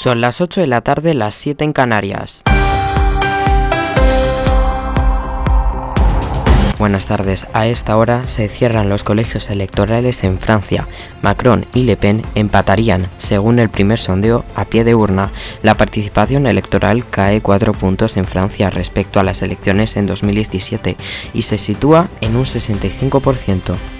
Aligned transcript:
Son 0.00 0.20
las 0.20 0.40
8 0.40 0.60
de 0.60 0.68
la 0.68 0.80
tarde, 0.82 1.12
las 1.12 1.34
7 1.34 1.64
en 1.64 1.72
Canarias. 1.72 2.44
Buenas 6.78 7.06
tardes. 7.06 7.48
A 7.52 7.66
esta 7.66 7.96
hora 7.96 8.28
se 8.28 8.48
cierran 8.48 8.88
los 8.88 9.02
colegios 9.02 9.50
electorales 9.50 10.22
en 10.22 10.38
Francia. 10.38 10.86
Macron 11.20 11.66
y 11.74 11.82
Le 11.82 11.96
Pen 11.96 12.22
empatarían, 12.36 13.10
según 13.16 13.58
el 13.58 13.70
primer 13.70 13.98
sondeo, 13.98 14.44
a 14.54 14.66
pie 14.66 14.84
de 14.84 14.94
urna. 14.94 15.32
La 15.64 15.76
participación 15.76 16.46
electoral 16.46 17.04
cae 17.10 17.40
cuatro 17.40 17.72
puntos 17.72 18.16
en 18.16 18.26
Francia 18.26 18.70
respecto 18.70 19.18
a 19.18 19.24
las 19.24 19.42
elecciones 19.42 19.96
en 19.96 20.06
2017 20.06 20.96
y 21.34 21.42
se 21.42 21.58
sitúa 21.58 22.08
en 22.20 22.36
un 22.36 22.44
65%. 22.44 23.97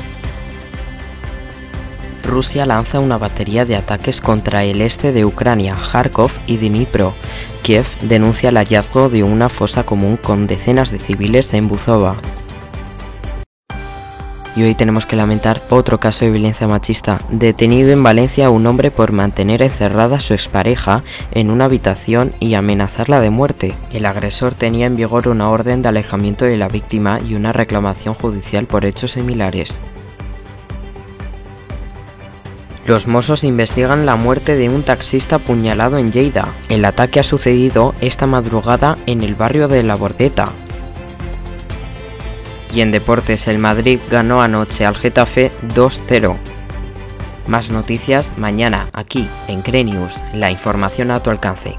Rusia 2.29 2.67
lanza 2.67 3.01
una 3.01 3.17
batería 3.17 3.65
de 3.65 3.75
ataques 3.75 4.21
contra 4.21 4.63
el 4.63 4.83
este 4.83 5.13
de 5.13 5.25
Ucrania, 5.25 5.75
Kharkov 5.75 6.31
y 6.47 6.59
Dnipro. 6.59 7.15
Kiev 7.63 7.87
denuncia 8.03 8.51
el 8.51 8.59
hallazgo 8.59 9.09
de 9.09 9.23
una 9.25 9.49
fosa 9.49 9.87
común 9.87 10.19
con 10.19 10.47
decenas 10.47 10.91
de 10.91 10.99
civiles 10.99 11.55
en 11.55 11.69
Buzova. 11.69 12.19
Y 14.55 14.63
hoy 14.63 14.75
tenemos 14.75 15.07
que 15.07 15.17
lamentar 15.17 15.63
otro 15.71 16.01
caso 16.01 16.27
de 16.27 16.33
violencia 16.33 16.69
machista. 16.69 17.23
Detenido 17.31 17.93
en 17.93 18.03
Valencia 18.03 18.51
un 18.51 18.67
hombre 18.67 18.91
por 18.91 19.13
mantener 19.13 19.63
encerrada 19.63 20.17
a 20.17 20.21
su 20.21 20.35
expareja 20.35 21.05
en 21.31 21.51
una 21.51 21.65
habitación 21.65 22.35
y 22.41 22.55
amenazarla 22.55 23.21
de 23.21 23.31
muerte. 23.31 23.75
El 23.91 24.05
agresor 24.05 24.55
tenía 24.55 24.85
en 24.85 24.97
vigor 24.97 25.29
una 25.29 25.49
orden 25.49 25.81
de 25.81 25.89
alejamiento 25.89 26.45
de 26.45 26.59
la 26.59 26.69
víctima 26.69 27.21
y 27.27 27.35
una 27.37 27.55
reclamación 27.55 28.15
judicial 28.15 28.67
por 28.67 28.85
hechos 28.85 29.13
similares. 29.13 29.83
Los 32.89 33.07
Mossos 33.07 33.45
investigan 33.45 34.07
la 34.07 34.17
muerte 34.17 34.57
de 34.57 34.71
un 34.71 34.83
taxista 34.83 35.37
apuñalado 35.37 35.99
en 35.99 36.11
Lleida. 36.11 36.55
El 36.71 36.87
ataque 36.87 37.21
ha 37.21 37.23
sucedido 37.23 37.95
esta 38.01 38.27
madrugada 38.27 38.97
en 39.05 39.23
el 39.23 39.35
barrio 39.35 39.69
de 39.69 39.83
La 39.83 39.95
Bordeta, 39.95 40.53
y 42.73 42.81
en 42.81 42.91
deportes, 42.91 43.47
el 43.47 43.59
Madrid 43.59 44.01
ganó 44.11 44.41
anoche 44.41 44.87
al 44.87 44.97
Getafe 44.97 45.53
2-0. 45.75 46.39
Más 47.47 47.71
noticias 47.71 48.39
mañana 48.39 48.89
aquí 48.95 49.29
en 49.49 49.61
Crenius, 49.61 50.25
la 50.33 50.51
información 50.51 51.11
a 51.11 51.23
tu 51.23 51.29
alcance. 51.29 51.79